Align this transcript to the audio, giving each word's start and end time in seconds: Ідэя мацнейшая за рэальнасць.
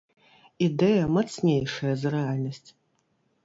Ідэя 0.67 1.03
мацнейшая 1.19 1.93
за 2.05 2.15
рэальнасць. 2.17 2.69